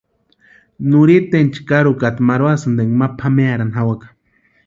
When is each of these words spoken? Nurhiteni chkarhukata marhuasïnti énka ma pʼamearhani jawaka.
Nurhiteni 0.93 1.49
chkarhukata 1.57 2.19
marhuasïnti 2.29 2.81
énka 2.85 2.97
ma 3.01 3.07
pʼamearhani 3.19 3.75
jawaka. 3.77 4.07